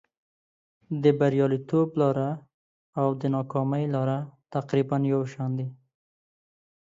[1.03, 2.31] د بریالیتوب لاره
[3.01, 4.17] او د ناکامۍ لاره
[4.55, 5.67] تقریبا یو شان دي.